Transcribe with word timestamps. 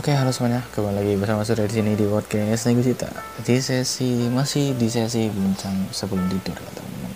Oke, 0.00 0.16
halo 0.16 0.32
semuanya. 0.32 0.64
Kembali 0.72 0.96
lagi 0.96 1.12
bersama 1.20 1.44
saya 1.44 1.68
di 1.68 1.76
sini 1.76 1.92
di 1.92 2.08
podcast 2.08 2.64
Nego 2.64 2.80
Cita. 2.80 3.12
Di 3.44 3.60
sesi 3.60 4.32
masih 4.32 4.72
di 4.72 4.88
sesi 4.88 5.28
bincang 5.28 5.92
sebelum 5.92 6.24
tidur 6.24 6.56
ya 6.56 6.72
teman-teman. 6.72 7.12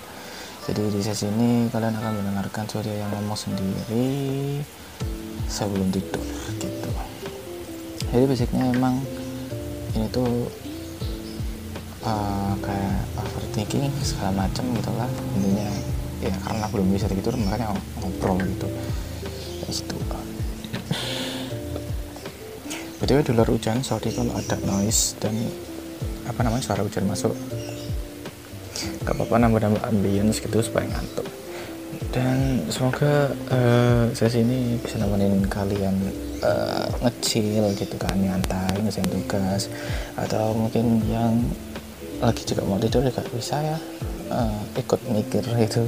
Jadi 0.69 0.83
di 0.93 1.01
sesi 1.01 1.25
ini 1.33 1.73
kalian 1.73 1.97
akan 1.97 2.13
mendengarkan 2.21 2.69
suara 2.69 2.93
yang 2.93 3.09
ngomong 3.09 3.41
sendiri 3.41 4.61
sebelum 5.49 5.89
tidur 5.97 6.29
gitu. 6.61 6.91
Jadi 8.13 8.25
basicnya 8.29 8.69
emang 8.69 9.01
ini 9.97 10.05
tuh 10.13 10.45
uh, 12.05 12.53
kayak 12.61 13.01
overthinking 13.17 13.89
segala 14.05 14.45
macam 14.45 14.61
gitu 14.77 14.93
lah 14.93 15.09
intinya 15.41 15.73
ya 16.21 16.37
karena 16.37 16.69
belum 16.69 16.93
bisa 16.93 17.09
tidur 17.09 17.33
makanya 17.41 17.73
ngobrol 18.05 18.37
gitu 18.45 18.69
kayak 19.65 19.73
gitu 19.73 19.97
btw 23.05 23.21
di 23.21 23.37
luar 23.37 23.53
hujan 23.53 23.85
sorry 23.85 24.09
kalau 24.17 24.33
ada 24.33 24.57
noise 24.65 25.13
dan 25.21 25.37
apa 26.25 26.41
namanya 26.41 26.65
suara 26.65 26.81
hujan 26.81 27.05
masuk. 27.05 27.37
Gak 29.05 29.13
apa-apa 29.13 29.45
nambah-nambah 29.45 29.85
ambience 29.93 30.41
gitu 30.41 30.65
supaya 30.65 30.89
ngantuk. 30.89 31.29
Dan 32.09 32.65
semoga 32.73 33.29
uh, 33.53 34.09
sesi 34.17 34.41
ini 34.41 34.81
bisa 34.81 34.97
nemenin 34.97 35.45
kalian 35.53 35.93
uh, 36.41 36.89
ngecil 37.05 37.77
gitu 37.77 38.01
kan 38.01 38.17
nyantai 38.17 38.81
ngerjain 38.81 39.05
tugas 39.13 39.69
atau 40.17 40.57
mungkin 40.57 41.05
yang 41.05 41.45
lagi 42.25 42.41
juga 42.49 42.65
mau 42.65 42.81
tidur 42.81 43.05
juga 43.05 43.21
bisa 43.35 43.61
ya 43.61 43.77
uh, 44.33 44.63
ikut 44.81 45.01
mikir 45.13 45.45
itu 45.61 45.85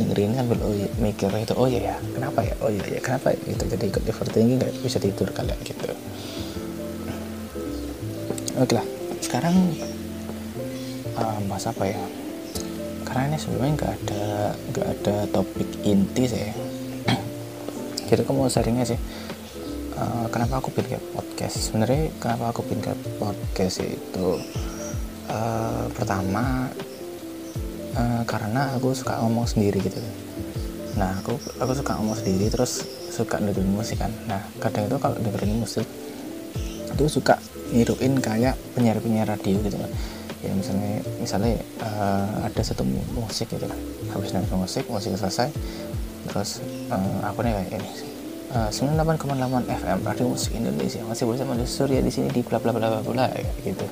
dengerin 0.00 0.34
kan 0.34 0.44
oh 0.58 0.72
iya, 0.74 0.88
mikir 0.98 1.30
itu 1.36 1.54
oh 1.54 1.68
iya 1.68 1.94
ya 1.94 1.96
kenapa 2.16 2.40
ya 2.42 2.54
oh 2.64 2.70
iya 2.72 2.98
ya 2.98 3.00
kenapa 3.04 3.36
ya 3.36 3.38
itu 3.46 3.64
jadi 3.68 3.84
ikut 3.92 4.02
overthinking 4.08 4.56
nggak 4.58 4.72
bisa 4.80 4.98
tidur 4.98 5.28
kalian 5.36 5.58
gitu 5.62 5.92
oke 8.58 8.74
lah. 8.74 8.86
Sekarang 9.22 9.54
uh, 11.14 11.38
bahas 11.46 11.66
apa 11.70 11.84
ya? 11.86 12.02
Karena 13.06 13.32
ini 13.32 13.38
sebenarnya 13.38 13.72
nggak 13.78 13.92
ada 13.94 14.24
nggak 14.74 14.86
ada 14.98 15.14
topik 15.30 15.68
inti 15.86 16.24
sih. 16.26 16.50
Jadi 18.10 18.20
aku 18.26 18.32
mau 18.34 18.50
sharingnya 18.50 18.84
sih 18.84 18.98
uh, 19.98 20.26
kenapa 20.30 20.62
aku 20.62 20.70
bikin 20.74 20.98
podcast? 21.12 21.58
Sebenarnya 21.58 22.10
kenapa 22.22 22.54
aku 22.54 22.62
bikin 22.66 22.94
podcast 23.18 23.82
itu 23.82 24.28
uh, 25.30 25.86
pertama 25.92 26.70
uh, 27.98 28.22
karena 28.24 28.74
aku 28.78 28.94
suka 28.94 29.18
ngomong 29.22 29.46
sendiri 29.46 29.82
gitu. 29.82 29.98
Nah 30.98 31.18
aku 31.22 31.38
aku 31.58 31.72
suka 31.74 31.98
ngomong 31.98 32.16
sendiri 32.18 32.50
terus 32.50 32.86
suka 33.10 33.38
dengerin 33.42 33.70
musik 33.70 33.98
kan. 33.98 34.12
Nah 34.30 34.42
kadang 34.62 34.86
itu 34.86 34.96
kalau 34.98 35.16
dengerin 35.18 35.58
musik 35.58 35.86
itu 36.88 37.04
suka 37.06 37.38
niruin 37.72 38.16
kayak 38.20 38.56
penyiar-penyiar 38.72 39.28
radio 39.28 39.56
gitu 39.60 39.76
kan. 39.76 39.90
Ya 40.38 40.54
misalnya 40.54 41.02
misalnya 41.18 41.52
uh, 41.82 42.46
ada 42.46 42.62
satu 42.62 42.86
musik 43.16 43.50
gitu 43.50 43.66
kan. 43.66 43.78
Habis 44.14 44.30
nonton 44.32 44.62
musik 44.62 44.84
musik 44.86 45.14
selesai 45.18 45.50
terus 46.28 46.60
uh, 46.92 47.24
aku 47.24 47.40
nih 47.40 47.56
kayak 47.56 47.80
ini 47.80 47.90
uh, 48.52 48.68
98,8 48.68 49.64
FM 49.66 49.98
radio 50.06 50.26
musik 50.30 50.52
Indonesia. 50.54 51.00
Masih 51.04 51.24
bersama 51.26 51.58
Surya 51.66 52.00
di 52.00 52.12
sini 52.12 52.30
di 52.30 52.40
bla 52.46 52.62
bla 52.62 52.70
bla 52.70 52.88
bla 52.88 53.02
bla 53.02 53.26
gitu. 53.66 53.86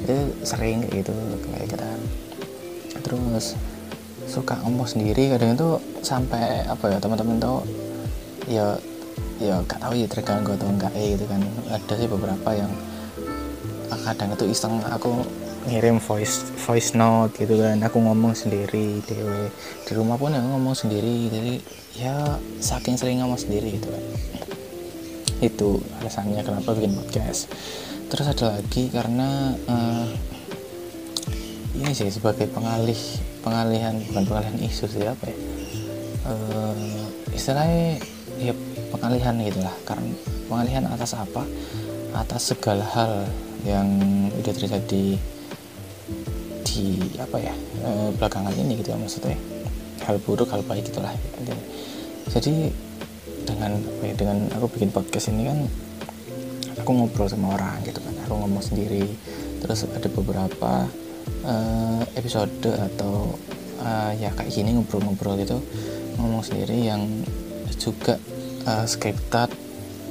Itu 0.00 0.16
sering 0.42 0.88
gitu 0.88 1.12
kayak 1.50 1.68
kita 1.76 1.88
terus 3.00 3.56
suka 4.30 4.54
ngomong 4.62 4.86
sendiri 4.86 5.32
kadang 5.34 5.58
itu 5.58 5.68
sampai 6.06 6.62
apa 6.68 6.86
ya 6.86 6.98
teman-teman 7.02 7.42
tuh 7.42 7.60
ya 8.46 8.78
ya 9.40 9.56
gak 9.64 9.80
tahu 9.80 9.96
ya 9.96 10.06
terganggu 10.06 10.52
atau 10.54 10.68
enggak 10.68 10.92
ya 10.94 11.16
gitu 11.18 11.24
kan. 11.28 11.40
Ada 11.68 11.94
sih 11.96 12.08
beberapa 12.08 12.50
yang 12.54 12.70
kadang 13.98 14.34
itu 14.34 14.44
iseng 14.50 14.78
aku 14.86 15.26
ngirim 15.68 16.00
voice 16.00 16.46
voice 16.64 16.96
note 16.96 17.36
gitu 17.36 17.60
kan. 17.60 17.76
Aku 17.84 18.00
ngomong 18.00 18.32
sendiri 18.32 19.02
dewe 19.04 19.52
di 19.84 19.92
rumah 19.92 20.16
pun 20.16 20.32
aku 20.32 20.46
ngomong 20.56 20.76
sendiri 20.76 21.28
jadi 21.28 21.54
ya 21.98 22.16
saking 22.62 22.96
sering 22.96 23.20
ngomong 23.20 23.36
sendiri 23.36 23.76
gitu 23.76 23.88
kan. 23.92 24.04
Itu 25.40 25.80
alasannya 26.00 26.40
kenapa 26.44 26.72
bikin 26.72 26.96
podcast. 26.96 27.52
Terus 28.10 28.26
ada 28.26 28.58
lagi 28.58 28.90
karena 28.90 29.54
uh, 29.68 30.08
ini 31.76 31.92
sih 31.94 32.10
sebagai 32.10 32.50
pengalih 32.50 32.98
pengalihan 33.40 33.94
bukan 34.10 34.24
pengalihan 34.26 34.58
isu 34.64 34.84
sih 34.90 35.06
apa 35.06 35.24
ya? 35.30 35.36
Uh, 36.26 37.06
istilahnya 37.32 38.02
ya 38.40 38.52
pengalihan 38.92 39.36
gitulah 39.40 39.76
karena 39.86 40.12
pengalihan 40.48 40.84
atas 40.88 41.14
apa? 41.14 41.44
Atas 42.10 42.50
segala 42.50 42.82
hal 42.82 43.30
yang 43.64 43.88
udah 44.34 44.52
terjadi 44.54 45.04
di 46.60 46.86
apa 47.18 47.36
ya 47.40 47.54
e, 47.82 47.90
belakangan 48.16 48.54
ini 48.56 48.80
gitu 48.80 48.94
ya 48.94 48.98
maksudnya. 48.98 49.38
Hal 50.06 50.16
buruk 50.22 50.48
hal 50.50 50.64
baik 50.64 50.88
itulah 50.88 51.12
jadi 52.30 52.72
dengan 53.44 53.80
apa 53.82 54.02
ya, 54.06 54.14
dengan 54.14 54.38
aku 54.54 54.66
bikin 54.70 54.90
podcast 54.94 55.28
ini 55.34 55.50
kan 55.50 55.58
aku 56.80 56.90
ngobrol 56.94 57.28
sama 57.28 57.58
orang 57.58 57.82
gitu 57.84 58.00
kan. 58.00 58.14
Aku 58.26 58.34
ngomong 58.38 58.62
sendiri 58.64 59.04
terus 59.60 59.84
ada 59.84 60.08
beberapa 60.08 60.88
uh, 61.44 62.02
episode 62.16 62.64
atau 62.64 63.36
uh, 63.84 64.12
ya 64.16 64.32
kayak 64.32 64.50
gini 64.52 64.76
ngobrol-ngobrol 64.76 65.36
gitu 65.40 65.60
ngomong 66.16 66.44
sendiri 66.44 66.84
yang 66.84 67.04
juga 67.80 68.20
uh, 68.68 68.84
scripted 68.84 69.48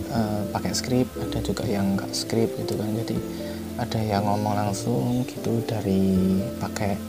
uh, 0.10 0.42
pakai 0.56 0.72
skrip 0.72 1.08
ada 1.20 1.40
juga 1.44 1.64
yang 1.68 2.00
nggak 2.00 2.12
skrip 2.16 2.56
gitu 2.60 2.80
kan. 2.80 2.90
Jadi 3.04 3.18
ada 3.80 4.00
yang 4.04 4.28
ngomong 4.28 4.56
langsung 4.60 5.24
gitu 5.24 5.64
dari 5.64 6.40
pakai 6.60 7.00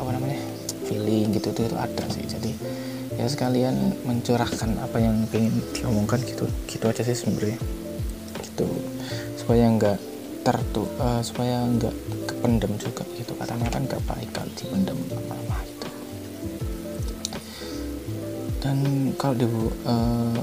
apa 0.00 0.10
namanya 0.12 0.40
feeling 0.84 1.32
gitu 1.36 1.52
itu, 1.52 1.68
itu 1.68 1.76
ada 1.76 2.04
sih. 2.12 2.24
Jadi 2.24 2.50
ya 3.14 3.28
sekalian 3.28 3.94
mencurahkan 4.04 4.80
apa 4.80 4.98
yang 4.98 5.28
pengen 5.30 5.60
diomongkan 5.76 6.18
gitu 6.24 6.48
gitu 6.68 6.84
aja 6.88 7.02
sih 7.04 7.16
sebenarnya. 7.16 7.60
Gitu. 8.40 8.68
Supaya 9.36 9.68
nggak 9.68 9.98
tertu 10.44 10.84
uh, 11.00 11.24
supaya 11.24 11.64
nggak 11.64 11.94
kependem 12.28 12.72
juga 12.80 13.04
gitu. 13.16 13.32
Katanya 13.36 13.68
kan 13.72 13.82
nggak 13.84 14.02
baik 14.08 14.30
kalau 14.32 14.50
dipendem 14.56 14.98
lama-lama 15.12 15.58
gitu. 15.68 15.88
Dan 18.64 18.76
kalau 19.20 19.34
di 19.36 19.46
uh, 19.84 20.40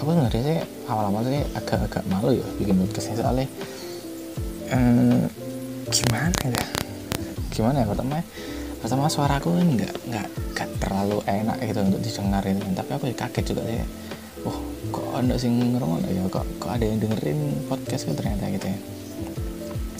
aku 0.00 0.16
sebenarnya 0.16 0.42
sih? 0.42 0.58
Awal-awal 0.88 1.22
sih 1.28 1.40
agak-agak 1.52 2.04
malu 2.08 2.32
ya 2.32 2.46
bikin 2.56 2.80
podcast 2.80 3.12
soalnya. 3.12 3.46
Eh, 4.72 5.22
gimana 5.92 6.40
ya? 6.48 6.64
Gimana 7.52 7.76
ya 7.84 7.86
pertama 7.86 8.24
pertama 8.80 9.12
suaraku 9.12 9.52
kan 9.60 9.66
nggak 9.76 9.94
nggak 10.08 10.26
nggak 10.56 10.68
terlalu 10.80 11.20
enak 11.28 11.56
gitu 11.60 11.80
untuk 11.84 12.00
didengar 12.00 12.42
itu 12.48 12.60
kan. 12.64 12.72
Tapi 12.80 12.90
aku 12.96 13.04
ya 13.12 13.16
kaget 13.20 13.44
juga 13.52 13.62
sih. 13.68 13.84
Oh 14.48 14.56
kok 14.88 15.08
ada 15.20 15.34
sih 15.36 15.52
ngerungok 15.52 16.00
ya? 16.08 16.24
Kok 16.32 16.46
kok 16.56 16.70
ada 16.72 16.84
yang 16.88 16.98
dengerin 16.98 17.38
podcast 17.68 18.08
kan 18.08 18.14
ternyata 18.16 18.44
gitu 18.56 18.66
ya? 18.72 18.78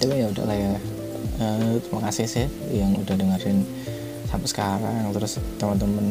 Tapi 0.00 0.14
ya 0.16 0.26
udahlah 0.32 0.56
ya. 0.56 0.72
Uh, 1.40 1.80
terima 1.80 2.00
kasih 2.08 2.26
sih 2.28 2.46
yang 2.72 2.96
udah 2.96 3.16
dengerin 3.20 3.68
sampai 4.32 4.48
sekarang. 4.48 5.12
Terus 5.12 5.36
teman-teman 5.60 6.08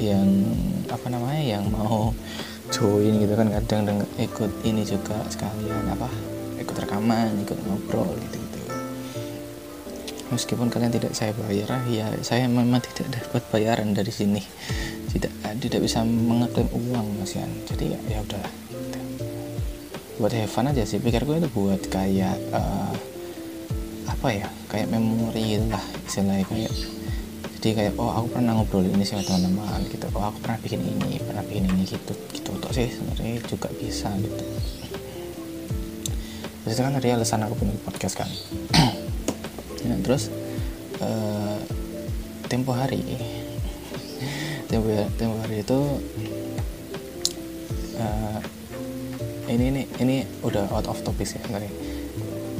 yang 0.00 0.28
apa 0.88 1.06
namanya 1.12 1.42
yang 1.58 1.64
mau 1.68 2.14
join 2.68 3.18
gitu 3.20 3.34
kan 3.34 3.48
kadang 3.48 3.82
denger, 3.88 4.08
ikut 4.20 4.52
ini 4.64 4.82
juga 4.84 5.16
sekalian 5.32 5.88
apa 5.92 6.08
ikut 6.60 6.76
rekaman 6.76 7.40
ikut 7.42 7.58
ngobrol 7.64 8.12
gitu 8.28 8.36
gitu 8.36 8.58
meskipun 10.28 10.68
kalian 10.68 10.92
tidak 10.92 11.12
saya 11.16 11.32
bayar 11.34 11.80
ya 11.88 12.12
saya 12.20 12.44
memang 12.44 12.84
tidak 12.84 13.08
dapat 13.16 13.42
bayaran 13.48 13.96
dari 13.96 14.12
sini. 14.12 14.42
Tidak 15.08 15.32
tidak 15.56 15.80
bisa 15.80 16.04
mengeklaim 16.04 16.68
uang 16.68 17.06
mas 17.16 17.32
Yan. 17.32 17.48
Jadi 17.64 17.96
ya, 17.96 18.00
ya 18.12 18.18
udahlah 18.20 18.52
gitu. 18.68 19.00
buat 20.18 20.34
have 20.34 20.50
fun 20.50 20.66
aja 20.66 20.82
sih 20.82 20.98
pikirku 20.98 21.38
itu 21.38 21.48
buat 21.54 21.78
kayak 21.88 22.36
uh, 22.50 22.92
apa 24.10 24.28
ya 24.34 24.48
kayak 24.68 24.92
memori 24.92 25.56
lah 25.64 25.80
istilahnya. 26.04 26.44
Kayak 26.44 26.72
jadi 27.58 27.74
kayak 27.74 27.92
oh 27.98 28.06
aku 28.06 28.38
pernah 28.38 28.54
ngobrol 28.54 28.86
ini 28.86 29.02
sama 29.02 29.26
teman-teman 29.26 29.82
gitu. 29.90 30.06
Oh 30.14 30.30
aku 30.30 30.38
pernah 30.46 30.62
bikin 30.62 30.78
ini 30.78 31.18
pernah 31.18 31.42
bikin 31.42 31.66
ini 31.66 31.82
gitu 31.90 32.14
gitu. 32.30 32.54
Tuh 32.54 32.70
sih 32.70 32.86
sebenarnya 32.86 33.42
juga 33.50 33.66
bisa 33.74 34.14
gitu. 34.14 34.44
Terus 36.62 36.78
kan 36.78 36.94
tadi 36.94 37.10
alasan 37.10 37.42
aku 37.42 37.58
punya 37.58 37.74
podcast 37.82 38.14
kan. 38.14 38.30
Ya, 39.82 39.98
terus 40.06 40.30
uh, 41.02 41.58
tempo 42.46 42.70
hari. 42.70 43.02
Tempo 44.70 44.94
tempo 45.18 45.34
hari 45.42 45.66
itu 45.66 45.78
uh, 47.98 48.38
ini 49.50 49.64
ini 49.74 49.82
ini 49.98 50.16
udah 50.46 50.70
out 50.70 50.86
of 50.86 51.02
topic 51.02 51.26
ya 51.26 51.42
kali 51.42 51.68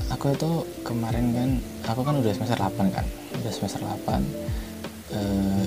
aku 0.08 0.32
itu 0.34 0.50
kemarin 0.82 1.30
kan 1.36 1.50
aku 1.84 2.00
kan 2.00 2.16
udah 2.16 2.32
semester 2.32 2.56
8 2.56 2.96
kan 2.96 3.06
udah 3.38 3.52
semester 3.52 3.80
8 3.84 4.48
eh, 5.12 5.62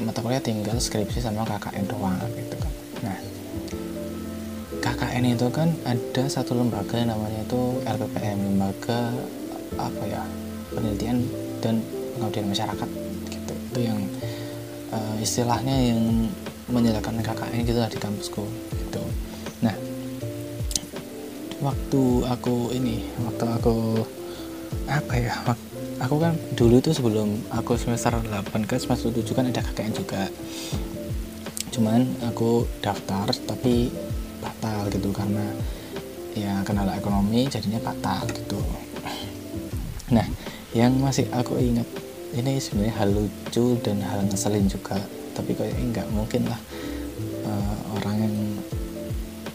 mata 0.00 0.24
kuliah 0.24 0.40
tinggal 0.40 0.80
skripsi 0.80 1.20
sama 1.20 1.44
KKN 1.44 1.84
doang 1.90 2.16
gitu 2.36 2.56
kan. 2.56 2.72
Nah 3.04 3.18
KK 4.80 5.00
KKN 5.10 5.36
itu 5.36 5.48
kan 5.50 5.68
ada 5.82 6.22
satu 6.30 6.54
lembaga 6.54 6.94
yang 6.94 7.10
namanya 7.10 7.42
itu 7.42 7.82
LPPM 7.82 8.38
lembaga 8.40 9.10
apa 9.74 10.02
ya 10.06 10.22
penelitian 10.70 11.26
dan 11.58 11.82
pengabdian 12.14 12.46
masyarakat 12.46 12.88
gitu. 13.26 13.52
Itu 13.74 13.80
yang 13.90 13.98
uh, 14.94 15.16
istilahnya 15.18 15.92
yang 15.92 16.30
menyediakan 16.70 17.26
KKN 17.26 17.60
gitu 17.66 17.78
lah 17.82 17.90
di 17.90 17.98
kampusku 17.98 18.46
gitu. 18.76 19.02
Nah 19.66 19.74
waktu 21.58 22.02
aku 22.30 22.70
ini 22.70 23.02
waktu 23.26 23.44
aku 23.50 24.06
apa 24.86 25.14
ya 25.18 25.34
aku 26.00 26.16
kan 26.16 26.32
dulu 26.56 26.80
itu 26.80 26.96
sebelum 26.96 27.28
aku 27.52 27.76
semester 27.76 28.16
8 28.16 28.64
ke 28.64 28.80
semester 28.80 29.12
7 29.12 29.36
kan 29.36 29.44
ada 29.46 29.60
KKN 29.60 29.92
juga. 29.92 30.26
Cuman 31.70 32.08
aku 32.24 32.64
daftar 32.80 33.28
tapi 33.44 33.92
batal 34.40 34.88
gitu 34.88 35.12
karena 35.12 35.44
ya 36.32 36.64
kendala 36.64 36.96
ekonomi 36.96 37.46
jadinya 37.52 37.78
batal 37.84 38.24
gitu. 38.32 38.58
Nah 40.16 40.24
yang 40.72 40.96
masih 40.98 41.28
aku 41.36 41.60
ingat 41.60 41.86
ini 42.32 42.56
sebenarnya 42.62 42.94
hal 42.96 43.10
lucu 43.12 43.76
dan 43.84 44.00
hal 44.00 44.24
ngeselin 44.24 44.66
juga. 44.66 44.96
Tapi 45.36 45.52
kayaknya 45.52 45.84
nggak 46.00 46.08
mungkin 46.16 46.48
lah 46.48 46.60
uh, 47.44 47.76
orang 48.00 48.16
yang 48.24 48.36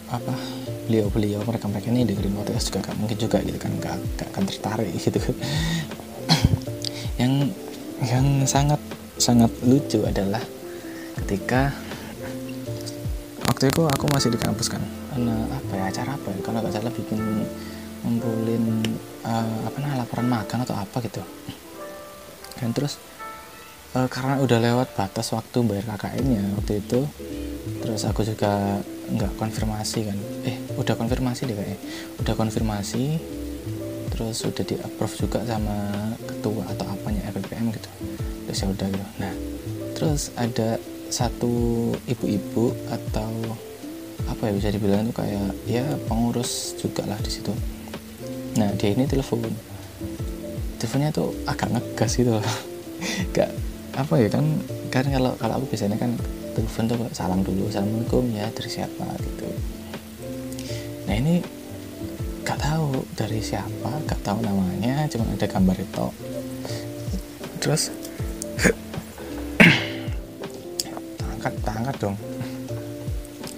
apa 0.06 0.38
beliau-beliau 0.86 1.42
mereka-mereka 1.42 1.90
ini 1.90 2.06
dengerin 2.06 2.38
podcast 2.38 2.70
juga 2.70 2.94
gak 2.94 2.98
mungkin 3.02 3.18
juga 3.18 3.42
gitu 3.42 3.58
kan 3.58 3.74
gak, 3.82 3.98
gak 4.22 4.28
akan 4.38 4.44
tertarik 4.46 4.94
gitu 5.02 5.18
yang 7.26 7.34
yang 8.06 8.26
sangat 8.46 8.78
sangat 9.18 9.50
lucu 9.66 10.06
adalah 10.06 10.42
ketika 11.24 11.74
waktu 13.50 13.72
itu 13.72 13.82
aku 13.88 14.06
masih 14.14 14.30
di 14.30 14.40
kampus 14.40 14.70
kan. 14.70 14.84
Nah, 15.16 15.48
apa 15.48 15.74
ya 15.74 15.84
acara 15.90 16.14
apa 16.14 16.28
ya? 16.30 16.40
Kalau 16.44 16.60
nggak 16.62 16.74
salah 16.76 16.94
bikin 16.94 17.20
ngumpulin 18.06 18.84
uh, 19.26 19.58
apa 19.66 19.76
namanya 19.82 20.06
laporan 20.06 20.28
magang 20.30 20.62
atau 20.62 20.76
apa 20.78 20.98
gitu. 21.02 21.24
Dan 22.60 22.76
terus 22.76 23.02
uh, 23.98 24.06
karena 24.12 24.44
udah 24.44 24.60
lewat 24.62 24.94
batas 24.94 25.34
waktu 25.34 25.58
bayar 25.66 25.96
KKN 25.96 26.26
nya 26.30 26.44
waktu 26.60 26.84
itu 26.84 27.00
terus 27.82 28.06
aku 28.06 28.22
juga 28.22 28.84
nggak 29.10 29.40
konfirmasi 29.40 30.00
kan. 30.12 30.18
Eh 30.46 30.58
udah 30.76 30.94
konfirmasi 31.00 31.48
deh 31.48 31.56
kayaknya. 31.56 31.80
Udah 32.22 32.34
konfirmasi 32.36 33.04
terus 34.16 34.48
udah 34.48 34.64
di 34.64 34.80
approve 34.80 35.28
juga 35.28 35.44
sama 35.44 35.92
ketua 36.24 36.64
atau 36.72 36.88
apanya 36.88 37.28
RPPM 37.36 37.68
gitu. 37.76 37.92
Terus 38.48 38.58
ya 38.64 38.68
udah 38.72 38.88
gitu. 38.88 39.08
Nah 39.20 39.34
terus 39.92 40.32
ada 40.40 40.80
satu 41.12 41.92
ibu-ibu 42.08 42.72
atau 42.88 43.32
apa 44.26 44.50
ya 44.50 44.54
bisa 44.56 44.72
dibilang 44.72 45.06
itu 45.06 45.14
kayak 45.14 45.52
ya 45.68 45.84
pengurus 46.08 46.80
juga 46.80 47.04
lah 47.04 47.20
di 47.20 47.28
situ. 47.28 47.52
Nah 48.56 48.72
dia 48.80 48.96
ini 48.96 49.04
telepon. 49.04 49.44
Teleponnya 50.80 51.12
tuh 51.12 51.36
agak 51.44 51.76
ngegas 51.76 52.16
gitu 52.16 52.40
loh. 52.40 52.46
Gak 53.36 53.52
apa 54.00 54.14
ya 54.20 54.32
kan 54.32 54.44
kan 54.92 55.08
kalau 55.12 55.36
kalau 55.36 55.60
aku 55.60 55.76
biasanya 55.76 56.00
kan 56.00 56.16
telepon 56.56 56.88
tuh 56.88 56.98
salam 57.12 57.44
dulu 57.44 57.68
assalamualaikum 57.68 58.24
ya 58.32 58.48
dari 58.56 58.72
siapa? 58.72 59.08
gitu. 59.20 59.48
Nah 61.04 61.16
ini 61.20 61.44
gak 62.46 62.62
tahu 62.62 63.02
dari 63.18 63.42
siapa 63.42 63.90
gak 64.06 64.22
tahu 64.22 64.38
namanya 64.46 65.10
cuma 65.10 65.26
ada 65.34 65.50
gambar 65.50 65.82
itu. 65.82 66.08
Terus 67.58 67.90
angkat 71.34 71.54
angkat 71.66 71.96
dong. 71.98 72.14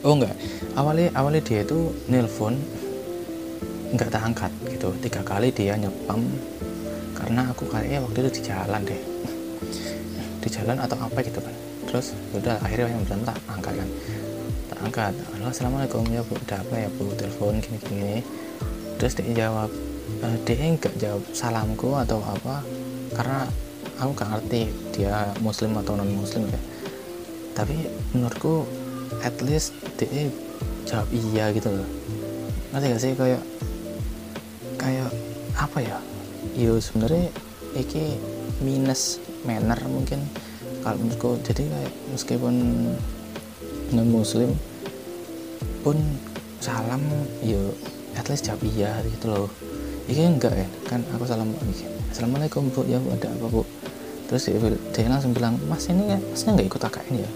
Oh 0.07 0.15
enggak. 0.15 0.31
Awalnya 0.79 1.11
awalnya 1.19 1.43
dia 1.43 1.67
itu 1.67 1.91
nelpon 2.07 2.55
nggak 3.91 4.07
tak 4.07 4.23
angkat 4.23 4.51
gitu. 4.71 4.95
Tiga 5.03 5.19
kali 5.19 5.51
dia 5.51 5.75
nyepam 5.75 6.23
karena 7.11 7.51
aku 7.51 7.67
kayaknya 7.67 7.99
waktu 8.07 8.23
itu 8.23 8.39
di 8.39 8.41
jalan 8.47 8.81
deh. 8.87 9.01
Di 10.39 10.47
jalan 10.47 10.79
atau 10.79 10.95
apa 10.95 11.19
gitu 11.27 11.43
kan 11.43 11.51
terus 11.87 12.11
udah 12.35 12.59
akhirnya 12.63 12.95
yang 12.95 13.03
bilang 13.03 13.23
tak 13.27 13.35
angkat 13.51 13.83
kan. 13.83 13.89
Tak 14.71 14.79
angkat. 14.79 15.13
Halo 15.35 15.51
assalamualaikum. 15.51 16.07
Ya 16.07 16.23
bu 16.23 16.39
ada 16.47 16.63
apa 16.63 16.75
ya 16.79 16.87
bu? 16.87 17.11
Telepon 17.19 17.59
gini 17.59 17.79
gini 17.83 18.15
terus 18.97 19.13
dia 19.17 19.47
jawab 19.47 19.69
e, 20.21 20.27
dia 20.45 20.73
nggak 20.73 20.95
jawab 20.97 21.23
salamku 21.33 21.93
atau 21.93 22.19
apa 22.21 22.65
karena 23.13 23.45
aku 23.97 24.09
nggak 24.13 24.29
ngerti 24.29 24.61
dia 24.93 25.33
muslim 25.41 25.77
atau 25.77 25.97
non 25.97 26.09
muslim 26.13 26.45
ya. 26.49 26.61
Tapi 27.57 27.89
menurutku 28.13 28.65
at 29.25 29.33
least 29.41 29.73
dia 29.97 30.29
jawab 30.85 31.09
iya 31.09 31.49
gitu 31.53 31.73
loh. 31.73 31.89
Ngerti 32.73 32.85
gak 32.93 33.01
sih? 33.01 33.11
Kayak 33.17 33.43
kayak 34.77 35.09
apa 35.57 35.77
ya? 35.81 35.97
Yo 36.53 36.77
sebenarnya 36.77 37.33
iki 37.73 38.17
minus 38.61 39.17
manner 39.45 39.77
mungkin 39.89 40.21
kalau 40.85 40.97
menurutku. 41.01 41.41
Jadi 41.41 41.65
kayak 41.65 41.93
meskipun 42.13 42.55
non 43.93 44.09
muslim 44.11 44.53
pun 45.81 45.97
salam 46.59 47.01
yo 47.39 47.71
at 48.17 48.25
least 48.33 48.49
iya 48.65 48.97
gitu 49.05 49.29
loh. 49.29 49.47
Ini 50.09 50.25
enggak 50.25 50.53
ya? 50.57 50.67
Kan 50.89 51.05
aku 51.13 51.29
salam 51.29 51.53
assalamualaikum 52.09 52.73
bu. 52.73 52.81
Ya 52.89 52.97
bu 52.97 53.13
ada 53.13 53.29
apa 53.29 53.47
bu? 53.47 53.61
Terus 54.27 54.49
dia, 54.49 54.59
dia 54.91 55.07
langsung 55.07 55.31
bilang 55.31 55.55
mas 55.69 55.87
ini 55.87 56.17
ya 56.17 56.19
masnya 56.19 56.57
nggak 56.57 56.67
ikut 56.67 56.81
AKN 56.81 57.13
ya? 57.21 57.29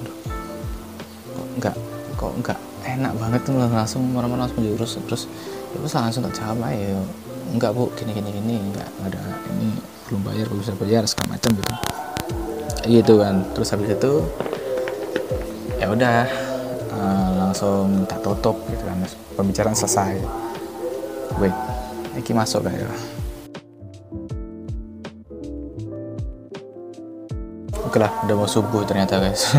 Kok 1.31 1.47
enggak 1.55 1.75
kok 2.17 2.33
enggak 2.35 2.59
enak 2.81 3.13
banget 3.15 3.41
tuh 3.45 3.53
langsung 3.55 4.01
marah-marah 4.09 4.49
langsung 4.49 4.65
jurus 4.65 4.97
terus 5.05 5.29
terus 5.71 5.93
langsung 5.93 6.25
tak 6.25 6.33
jawab 6.41 6.65
aja 6.65 6.97
enggak 7.53 7.71
bu 7.77 7.87
gini 7.93 8.11
gini 8.11 8.29
gini 8.33 8.55
enggak 8.57 8.89
ada 9.05 9.21
ini 9.53 9.77
belum 10.09 10.21
bayar 10.27 10.45
belum 10.49 10.59
bisa 10.59 10.73
bayar 10.75 11.03
segala 11.07 11.37
macam 11.37 11.49
gitu. 11.55 11.73
Gitu 12.81 13.13
kan. 13.21 13.35
Terus 13.53 13.69
habis 13.71 13.89
itu 13.93 14.13
ya 15.77 15.87
udah 15.87 16.27
uh, 16.91 17.29
langsung 17.39 18.03
tak 18.09 18.19
tutup 18.25 18.57
gitu 18.67 18.83
kan. 18.83 18.97
Pembicaraan 19.37 19.77
selesai 19.77 20.41
wait 21.39 21.55
ini 22.17 22.31
masuk 22.35 22.67
kayak 22.67 22.91
oke 27.91 27.99
lah 27.99 28.07
udah 28.23 28.35
mau 28.39 28.47
subuh 28.47 28.87
ternyata 28.87 29.19
guys. 29.19 29.51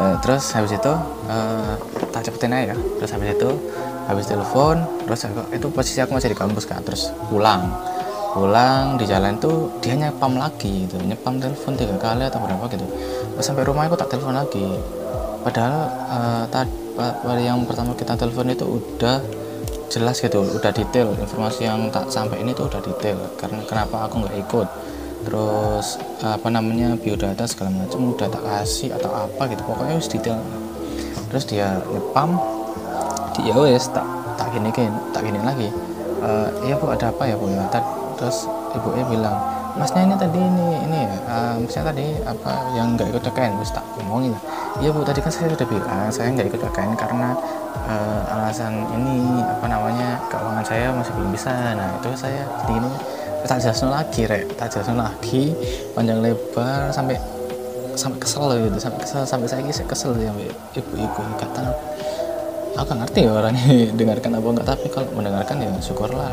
Uh, 0.00 0.16
terus 0.24 0.56
habis 0.56 0.72
itu 0.72 0.92
uh, 1.28 1.76
tak 2.08 2.24
cepetin 2.24 2.56
aja 2.56 2.72
ya. 2.72 2.76
Terus 2.96 3.10
habis 3.12 3.28
itu 3.36 3.50
habis 4.08 4.24
telepon 4.24 4.80
terus 5.04 5.20
aku, 5.28 5.44
itu 5.52 5.66
posisi 5.68 6.00
aku 6.00 6.16
masih 6.16 6.32
di 6.32 6.38
kampus 6.40 6.64
kan 6.64 6.80
terus 6.80 7.12
pulang. 7.28 7.68
Pulang 8.32 8.96
di 8.96 9.04
jalan 9.04 9.36
tuh 9.36 9.68
dia 9.84 9.92
nyepam 10.00 10.40
lagi 10.40 10.88
gitu. 10.88 10.96
Nyepam 10.96 11.36
telepon 11.36 11.76
tiga 11.76 12.00
kali 12.00 12.24
atau 12.24 12.40
berapa 12.40 12.64
gitu. 12.72 12.88
Terus 13.36 13.44
sampai 13.44 13.68
rumah 13.68 13.84
aku 13.84 14.00
tak 14.00 14.16
telepon 14.16 14.32
lagi. 14.32 14.80
Padahal 15.44 15.92
uh, 16.08 16.44
tadi 16.48 17.44
yang 17.44 17.60
pertama 17.68 17.92
kita 17.92 18.16
telepon 18.16 18.48
itu 18.48 18.64
udah 18.64 19.20
jelas 19.92 20.18
gitu 20.18 20.42
udah 20.42 20.72
detail. 20.72 21.14
Informasi 21.14 21.66
yang 21.66 21.88
tak 21.90 22.10
sampai 22.10 22.42
ini 22.42 22.52
tuh 22.52 22.66
udah 22.70 22.80
detail. 22.82 23.18
Karena 23.38 23.62
kenapa 23.64 24.06
aku 24.06 24.24
nggak 24.24 24.36
ikut? 24.46 24.68
Terus 25.26 25.98
apa 26.22 26.48
namanya 26.52 26.94
biodata 26.94 27.48
segala 27.48 27.74
macam 27.74 28.14
udah 28.14 28.28
tak 28.30 28.42
kasih 28.42 28.94
atau 28.94 29.10
apa 29.10 29.42
gitu. 29.50 29.62
Pokoknya 29.66 29.98
harus 29.98 30.10
detail. 30.10 30.38
Terus 31.32 31.44
dia 31.48 31.82
nyepam 31.90 32.38
dia 33.36 33.52
wes 33.52 33.92
tak 33.92 34.06
tak 34.40 34.48
gini 34.54 34.72
gini 34.72 34.92
tak 35.12 35.22
gini 35.26 35.40
lagi. 35.42 35.68
Uh, 36.22 36.48
iya 36.64 36.74
bu 36.80 36.88
ada 36.88 37.12
apa 37.12 37.28
ya 37.28 37.36
bu? 37.36 37.52
Ya 37.52 37.68
terus 38.16 38.48
ibunya 38.72 39.04
bilang 39.04 39.36
masnya 39.76 40.08
ini 40.08 40.16
tadi 40.16 40.40
ini 40.40 40.68
ini 40.88 40.98
ya 41.04 41.16
uh, 41.28 41.54
masnya 41.60 41.92
tadi 41.92 42.06
apa 42.24 42.52
yang 42.72 42.96
nggak 42.96 43.12
ikut 43.12 43.22
KKN 43.28 43.60
terus 43.60 43.72
tak 43.76 43.84
ngomongin 44.00 44.32
iya 44.80 44.88
bu 44.88 45.04
tadi 45.04 45.20
kan 45.20 45.28
saya 45.28 45.52
sudah 45.52 45.68
bilang 45.68 46.08
saya 46.08 46.32
nggak 46.32 46.48
ikut 46.48 46.60
KKN 46.64 46.96
karena 46.96 47.36
uh, 47.84 48.34
alasan 48.40 48.72
ini 48.96 49.44
apa 49.44 49.66
namanya 49.68 50.20
keuangan 50.32 50.64
saya 50.64 50.88
masih 50.96 51.12
belum 51.14 51.30
bisa. 51.34 51.52
Nah 51.76 52.00
itu 52.00 52.08
saya 52.16 52.42
-gini 52.64 52.90
tak 53.46 53.62
jelasin 53.62 53.88
lagi 53.92 54.22
rek. 54.26 54.44
Tak 54.58 54.68
jelasin 54.72 54.98
lagi 54.98 55.54
panjang 55.92 56.18
lebar 56.24 56.90
sampai 56.90 57.16
sampai 57.94 58.18
kesel 58.18 58.46
gitu. 58.56 58.76
Sampai 58.80 58.98
kesel 59.04 59.22
sampai 59.28 59.48
saya 59.48 59.62
kisah 59.62 59.86
kesel 59.86 60.12
ya 60.18 60.32
ibu-ibu. 60.74 61.22
Kata 61.38 61.62
aku 62.76 62.92
ngerti 62.92 63.20
ya 63.24 63.32
orangnya 63.32 63.64
dengarkan 63.98 64.30
apa 64.36 64.46
enggak 64.50 64.66
tapi 64.66 64.86
kalau 64.90 65.08
mendengarkan 65.14 65.56
ya 65.62 65.70
syukurlah. 65.78 66.32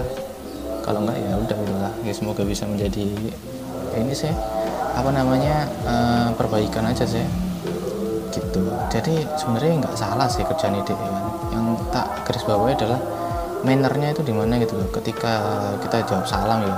Kalau 0.83 0.99
enggak 1.05 1.17
ya 1.19 1.33
udah 1.39 1.57
gitu 1.57 1.73
ya 2.03 2.13
semoga 2.15 2.43
bisa 2.43 2.67
menjadi 2.67 3.07
ini 3.93 4.13
sih 4.13 4.33
apa 4.93 5.09
namanya 5.09 5.65
uh, 5.89 6.29
perbaikan 6.37 6.85
aja 6.85 7.05
sih 7.05 7.25
gitu. 8.33 8.65
Jadi 8.89 9.21
sebenarnya 9.37 9.85
nggak 9.85 9.95
salah 9.95 10.25
sih 10.25 10.41
kerjaan 10.41 10.81
ide 10.81 10.97
kan. 10.97 11.13
Yang 11.53 11.65
tak 11.93 12.07
garis 12.25 12.43
bawahi 12.49 12.73
adalah 12.73 12.99
mannernya 13.61 14.17
itu 14.17 14.25
di 14.25 14.33
mana 14.33 14.57
gitu 14.57 14.75
loh 14.75 14.89
ketika 14.91 15.39
kita 15.79 16.03
jawab 16.03 16.27
salam 16.27 16.67
ya 16.67 16.75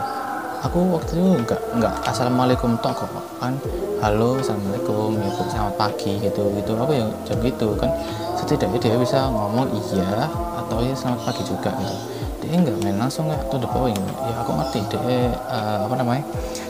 aku 0.62 0.85
waktu 0.93 1.17
itu 1.17 1.41
nggak 1.41 1.62
nggak 1.81 1.93
assalamualaikum 2.05 2.77
tok 2.77 2.93
kok 2.93 3.09
kan 3.41 3.57
halo 4.05 4.38
assalamualaikum 4.38 5.17
ya 5.17 5.29
selamat 5.50 5.75
pagi 5.79 6.19
gitu. 6.19 6.51
Gitu 6.51 6.71
aku 6.75 6.93
yang 6.93 7.09
jam 7.24 7.39
gitu 7.39 7.74
kan. 7.79 7.89
Setidaknya 8.35 8.77
dia 8.77 9.00
bisa 9.00 9.31
ngomong 9.31 9.71
iya 9.74 10.27
atau 10.59 10.83
ya 10.83 10.93
selamat 10.93 11.21
pagi 11.24 11.43
juga 11.47 11.71
gitu 11.79 12.14
dia 12.45 12.57
nggak 12.61 12.77
main 12.85 12.97
langsung 13.01 13.27
nggak 13.27 13.49
to 13.49 13.57
the 13.57 13.69
point 13.69 13.97
ya 13.97 14.33
aku 14.41 14.51
ngerti 14.53 14.79
dia 14.93 15.33
uh, 15.49 15.89
apa 15.89 15.95
namanya 15.97 16.23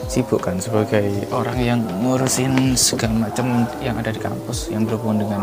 sibuk 0.06 0.38
kan 0.38 0.56
sebagai 0.62 1.26
orang 1.34 1.58
yang 1.58 1.80
ngurusin 1.82 2.78
segala 2.78 3.26
macam 3.26 3.66
yang 3.82 3.98
ada 3.98 4.14
di 4.14 4.22
kampus 4.22 4.70
yang 4.70 4.86
berhubungan 4.86 5.26
dengan 5.26 5.42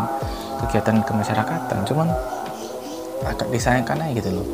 kegiatan 0.63 1.03
kemasyarakatan. 1.03 1.83
Cuman 1.83 2.07
agak 3.27 3.47
disayangkan 3.51 3.99
aja 3.99 4.11
gitu 4.23 4.29
loh. 4.39 4.47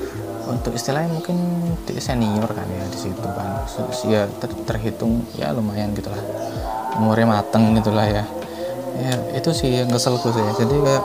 Untuk 0.50 0.74
istilahnya 0.74 1.14
mungkin 1.14 1.38
dia 1.86 2.02
senior 2.02 2.50
kan 2.50 2.66
ya 2.66 2.86
di 2.90 2.98
situ 2.98 3.22
kan. 3.22 3.66
Ya 4.10 4.26
ter 4.42 4.50
terhitung 4.66 5.22
ya 5.38 5.54
lumayan 5.54 5.94
gitulah 5.94 6.22
umurnya 6.98 7.38
mateng 7.38 7.78
gitulah 7.78 8.06
ya. 8.10 8.26
Ya 9.00 9.16
itu 9.38 9.54
sih 9.54 9.86
yang 9.86 9.94
keselku 9.94 10.34
sih. 10.34 10.42
Jadi 10.58 10.76
kayak 10.82 11.04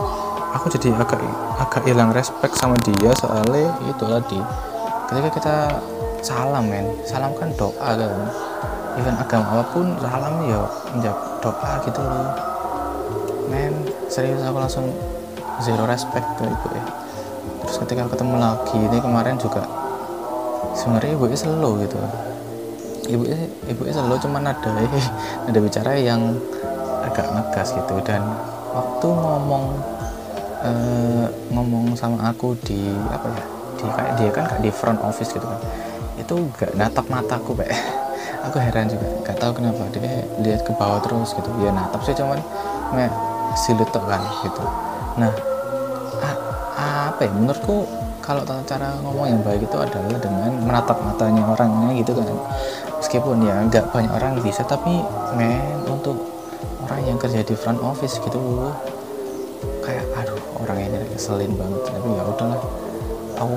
aku 0.55 0.71
jadi 0.71 0.95
agak 0.95 1.19
agak 1.59 1.83
hilang 1.83 2.15
respect 2.15 2.55
sama 2.55 2.79
dia 2.87 3.11
soalnya 3.19 3.75
itu 3.83 4.05
tadi. 4.07 4.39
Ketika 5.11 5.29
kita 5.35 5.57
salam 6.23 6.71
men 6.71 6.87
salam 7.03 7.35
kan 7.35 7.51
doa 7.59 7.91
kan. 7.99 8.15
Even 8.95 9.19
agama 9.19 9.59
apa 9.59 9.65
pun 9.75 9.91
salam 9.99 10.47
ya 10.47 10.63
menjawab 10.95 11.19
doa 11.43 11.73
gitu 11.83 12.01
loh. 12.01 12.31
Men 13.51 13.75
serius 14.07 14.39
aku 14.47 14.63
langsung 14.63 14.87
zero 15.59 15.85
respect 15.91 16.25
ke 16.39 16.47
ibu 16.47 16.69
ya. 16.71 16.87
Terus 17.67 17.77
ketika 17.83 18.07
ketemu 18.07 18.39
lagi 18.39 18.79
ini 18.79 18.99
kemarin 19.03 19.35
juga 19.35 19.67
sebenarnya 20.79 21.19
ibu 21.19 21.27
slow 21.35 21.83
gitu. 21.83 21.99
Ibu 23.11 23.23
ibu 23.75 23.83
slow 23.91 24.17
cuman 24.23 24.55
ada 24.55 24.71
ada 25.51 25.59
bicara 25.59 25.99
yang 25.99 26.39
agak 27.03 27.27
ngegas 27.35 27.75
gitu. 27.75 27.99
Dan 28.07 28.23
waktu 28.71 29.09
ngomong 29.11 29.94
uh, 30.65 31.27
ngomong 31.53 31.95
sama 31.95 32.33
aku 32.33 32.57
di 32.65 32.89
apa 33.13 33.29
ya 33.29 33.45
di 33.77 33.87
kayak 33.93 34.13
dia 34.17 34.31
kan 34.33 34.47
di 34.65 34.71
front 34.73 35.01
office 35.05 35.31
gitu 35.31 35.45
kan. 35.45 35.61
Itu 36.17 36.49
gak 36.57 36.73
natap 36.75 37.07
mataku 37.13 37.53
pak. 37.55 37.69
Aku 38.51 38.61
heran 38.61 38.89
juga 38.89 39.09
gak 39.25 39.37
tahu 39.41 39.61
kenapa. 39.61 39.89
Dia 39.93 40.25
lihat 40.41 40.65
ke 40.65 40.73
bawah 40.77 41.01
terus 41.05 41.37
gitu. 41.37 41.49
Ya 41.61 41.71
natap 41.71 42.01
sih 42.05 42.17
cuman 42.17 42.41
me 42.97 43.09
silut 43.55 43.89
kan 43.93 44.23
gitu. 44.43 44.65
Nah 45.21 45.33
apa 47.15 47.31
ya 47.31 47.31
menurutku 47.31 47.87
kalau 48.19 48.43
tata 48.43 48.65
cara 48.67 48.91
ngomong 49.05 49.31
yang 49.31 49.41
baik 49.47 49.63
itu 49.69 49.77
adalah 49.79 50.19
dengan 50.19 50.51
menatap 50.67 50.99
matanya 50.99 51.47
orangnya 51.47 51.95
gitu 52.03 52.17
kan. 52.17 52.27
Meskipun 52.99 53.47
ya 53.47 53.55
nggak 53.71 53.95
banyak 53.95 54.11
orang 54.11 54.41
bisa 54.43 54.67
tapi 54.67 54.99
men 55.39 55.63
untuk 55.87 56.19
orang 56.83 57.01
yang 57.07 57.19
kerja 57.23 57.47
di 57.47 57.55
front 57.55 57.79
office 57.85 58.19
gitu 58.19 58.67
kayak 59.85 60.05
aduh 60.17 60.39
orang 60.63 60.79
ini 60.89 60.99
keselin 61.13 61.53
banget 61.55 61.83
tapi 61.89 62.09
ya 62.13 62.23
udahlah 62.25 62.61
aku 63.39 63.57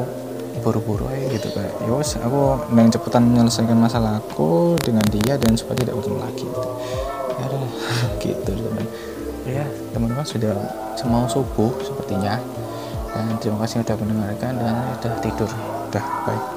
buru-buru 0.65 1.05
aja 1.07 1.37
gitu 1.37 1.47
kayak 1.53 1.73
ya 1.85 1.91
wes 1.93 2.17
aku 2.17 2.57
main 2.73 2.89
cepetan 2.89 3.23
menyelesaikan 3.29 3.77
masalah 3.77 4.19
aku 4.19 4.75
dengan 4.81 5.05
dia 5.07 5.37
dan 5.37 5.53
supaya 5.53 5.85
tidak 5.85 5.95
ketemu 6.01 6.17
lagi 6.19 6.45
gitu. 6.45 6.69
Ya 7.37 7.43
udah 7.45 7.61
gitu 8.25 8.51
teman 8.51 8.85
ya 9.47 9.65
teman-teman 9.93 10.25
sudah 10.25 10.53
mau 11.07 11.29
subuh 11.29 11.71
sepertinya. 11.85 12.41
Dan 13.13 13.33
terima 13.41 13.63
kasih 13.65 13.81
sudah 13.81 13.97
mendengarkan 13.97 14.53
dan 14.59 14.73
sudah 14.99 15.19
tidur. 15.23 15.49
Udah 15.89 16.05
baik 16.27 16.56